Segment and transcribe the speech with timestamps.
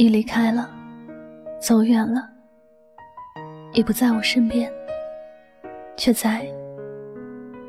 [0.00, 0.66] 你离开了，
[1.60, 2.26] 走远了，
[3.74, 4.72] 已不在我身边，
[5.94, 6.42] 却在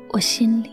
[0.08, 0.70] 我心里。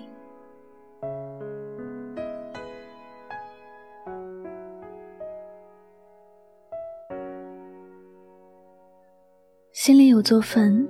[9.73, 10.87] 心里有座坟，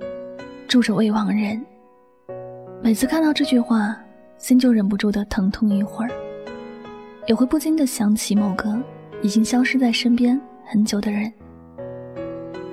[0.68, 1.60] 住着未亡人。
[2.80, 4.00] 每次看到这句话，
[4.38, 6.10] 心就忍不住的疼痛一会儿，
[7.26, 8.80] 也会不禁的想起某个
[9.20, 10.40] 已经消失在身边。
[10.70, 11.32] 很久的人，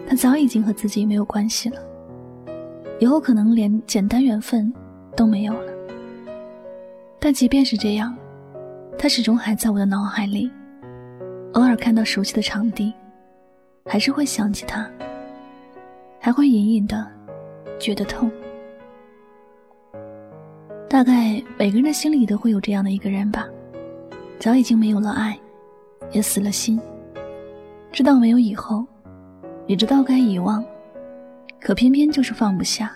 [0.08, 1.82] 他早已经和自己没有关系了，
[3.00, 4.72] 以后可能连简单缘分
[5.16, 5.74] 都没有了。
[7.18, 8.16] 但即便是这样，
[9.00, 10.48] 他始终还在我的脑海里。
[11.54, 12.94] 偶尔看到熟悉的场地，
[13.88, 14.88] 还是会想起他，
[16.20, 17.04] 还会隐隐的
[17.80, 18.30] 觉得痛。
[20.88, 23.48] 大概每个人的心里都会有这样的一个人吧，
[24.38, 25.36] 早已经没有了爱，
[26.12, 26.80] 也死了心。
[27.98, 28.86] 知道没有以后，
[29.66, 30.64] 也知道该遗忘，
[31.60, 32.96] 可偏偏就是放不下。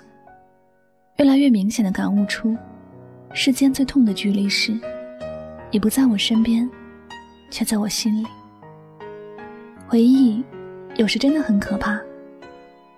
[1.17, 2.55] 越来越明显的感悟出，
[3.33, 4.79] 世间最痛的距离是，
[5.71, 6.69] 你不在我身边，
[7.49, 8.27] 却在我心里。
[9.87, 10.43] 回忆，
[10.97, 11.99] 有时真的很可怕，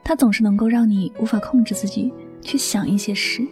[0.03, 3.47] 它总是能够让你无法控制自己去想一些事，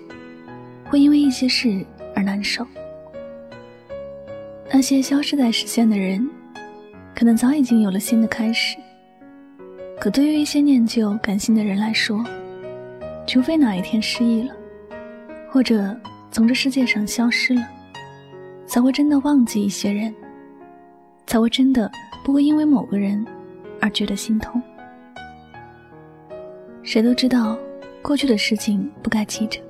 [0.90, 2.68] 会因为一些事而难受。
[4.70, 6.30] 那些消失在视线的人。
[7.22, 8.76] 可能早已经有了新的开始，
[10.00, 12.26] 可对于一些念旧感性的人来说，
[13.28, 14.56] 除非哪一天失忆了，
[15.52, 15.96] 或者
[16.32, 17.62] 从这世界上消失了，
[18.66, 20.12] 才会真的忘记一些人，
[21.28, 21.92] 才会真的
[22.24, 23.24] 不会因为某个人
[23.80, 24.60] 而觉得心痛。
[26.82, 27.56] 谁都知道，
[28.02, 29.62] 过去的事情不该记着，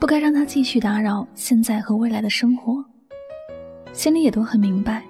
[0.00, 2.84] 不该让他继续打扰现在和未来的生活，
[3.92, 5.04] 心里也都很明白。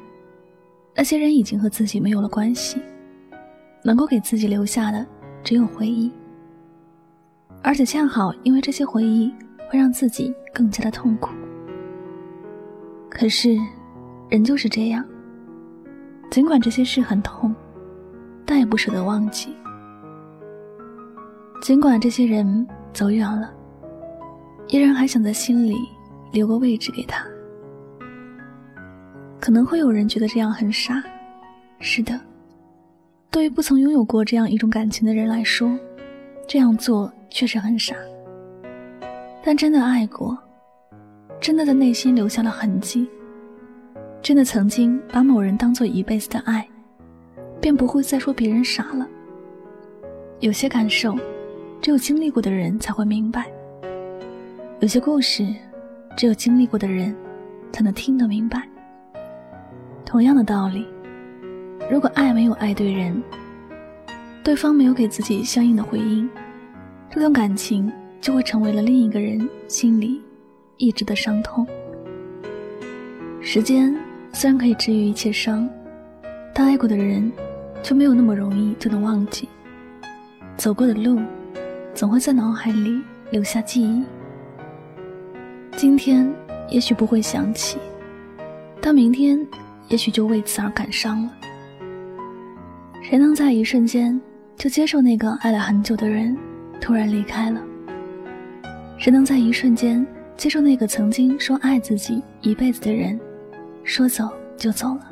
[0.95, 2.81] 那些人已经和自己没有了关系，
[3.83, 5.07] 能够给自己留下的
[5.43, 6.13] 只有回忆，
[7.63, 9.33] 而且恰好因为这些回忆
[9.71, 11.31] 会让自己更加的痛苦。
[13.09, 13.57] 可是，
[14.29, 15.05] 人就是这样，
[16.31, 17.55] 尽管这些事很痛，
[18.45, 19.55] 但也不舍得忘记。
[21.63, 23.53] 尽管这些人走远了，
[24.69, 25.77] 依然还想在心里
[26.33, 27.25] 留个位置给他。
[29.43, 31.03] 可能会有人觉得这样很傻，
[31.81, 32.21] 是的，
[33.29, 35.77] 对于不曾拥有过这样一种感情的人来说，
[36.47, 37.93] 这样做确实很傻。
[39.43, 40.39] 但真的爱过，
[41.41, 43.09] 真的在内心留下了痕迹，
[44.23, 46.65] 真的曾经把某人当做一辈子的爱，
[47.61, 49.05] 便不会再说别人傻了。
[50.39, 51.19] 有些感受，
[51.81, 53.43] 只有经历过的人才会明白；
[54.79, 55.45] 有些故事，
[56.17, 57.13] 只有经历过的人
[57.73, 58.69] 才能听得明白。
[60.13, 60.87] 同样的道理，
[61.91, 63.23] 如果爱没有爱对人，
[64.45, 66.29] 对方没有给自己相应的回应，
[67.09, 67.91] 这段感情
[68.21, 70.21] 就会成为了另一个人心里
[70.77, 71.67] 一直的伤痛。
[73.41, 73.97] 时间
[74.35, 75.67] 虽然可以治愈一切伤，
[76.53, 77.33] 但爱过的人
[77.83, 79.49] 却没有那么容易就能忘记。
[80.59, 81.19] 走过的路，
[81.95, 83.01] 总会在脑海里
[83.31, 84.05] 留下记忆。
[85.75, 86.31] 今天
[86.69, 87.79] 也许不会想起，
[88.79, 89.41] 但明天。
[89.93, 91.31] 也许就为此而感伤了。
[93.03, 94.19] 谁能在一瞬间
[94.57, 96.35] 就接受那个爱了很久的人
[96.81, 97.61] 突然离开了？
[98.97, 100.05] 谁能在一瞬间
[100.35, 103.21] 接受那个曾经说爱自己一辈子的人
[103.85, 105.07] 说走就走了？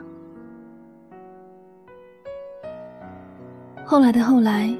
[3.85, 4.75] 后来的后来，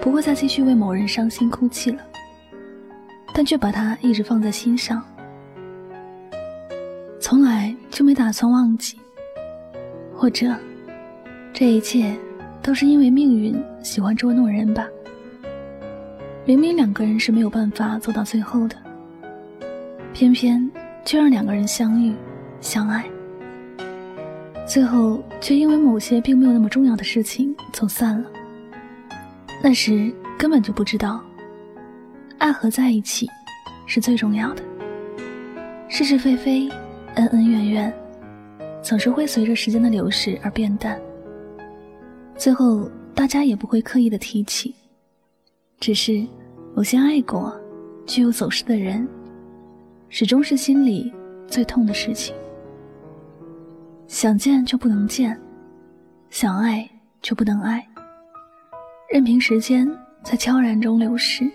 [0.00, 2.02] 不会再继续为某人伤心哭泣了，
[3.32, 5.00] 但却把他一直放在心上，
[7.20, 8.98] 从来就没打算忘记。
[10.18, 10.52] 或者，
[11.52, 12.12] 这一切
[12.60, 13.54] 都是因为命运
[13.84, 14.84] 喜欢捉弄人吧？
[16.44, 18.74] 明明两个人是没有办法走到最后的，
[20.12, 20.68] 偏偏
[21.04, 22.12] 却让两个人相遇、
[22.60, 23.08] 相爱，
[24.66, 28.28] 最后却因为某些并没有那么重要的事情走散了。
[29.62, 31.22] 那时根本就不知道，
[32.38, 33.30] 爱和在一起
[33.86, 34.64] 是最重要的。
[35.88, 36.68] 是是非非，
[37.14, 37.94] 恩恩怨怨，
[38.82, 41.00] 总是会随着时间的流逝而变淡。
[42.36, 44.74] 最后，大家也不会刻意的提起，
[45.80, 46.26] 只是
[46.74, 47.54] 某些爱过
[48.06, 49.06] 却又走失的人，
[50.08, 51.12] 始终是心里
[51.46, 52.34] 最痛的事情。
[54.06, 55.38] 想见却不能见，
[56.30, 56.88] 想爱
[57.20, 57.86] 却不能爱，
[59.12, 59.86] 任凭时间
[60.22, 61.50] 在悄然中流逝。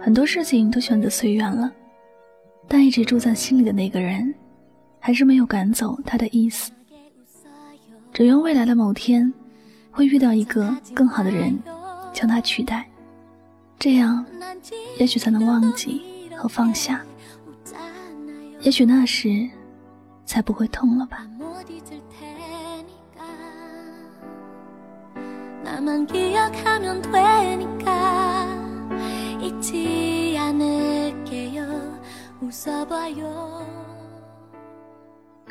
[0.00, 1.72] 很多事情都选择随缘了，
[2.66, 4.34] 但一直住在心里的那个人，
[5.00, 6.70] 还是没有赶走他的意思。
[8.12, 9.32] 只愿未来的某天，
[9.90, 11.58] 会遇到一个更好的人，
[12.12, 12.88] 将他取代，
[13.78, 14.24] 这样，
[14.98, 16.02] 也许才能忘记
[16.36, 17.00] 和放下。
[18.60, 19.48] 也许那时，
[20.26, 21.26] 才不会痛了吧。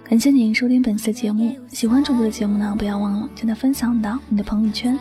[0.07, 4.99] 感谢您收听本次的节目，喜欢主播的节目呢，不要忘了将它分享到你的朋友圈。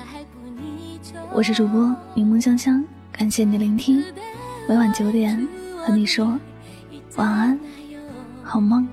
[1.34, 4.04] 我是主播柠檬香香，感谢你的聆听，
[4.68, 5.48] 每晚九点
[5.86, 6.40] 和你说
[7.16, 7.60] 晚安，
[8.44, 8.88] 好梦。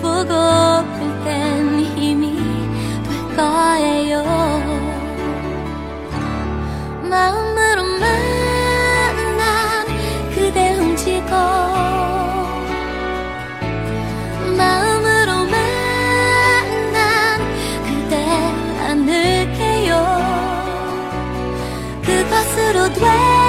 [0.00, 1.01] 보고플 땐
[22.73, 23.42] oro duele.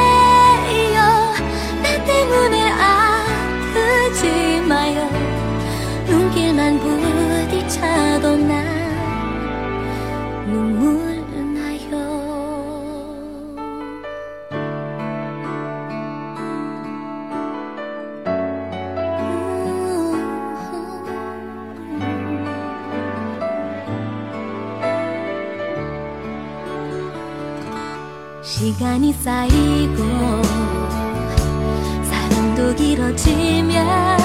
[28.54, 29.96] 시간이 쌓이고
[32.04, 34.23] 사랑도 길어지면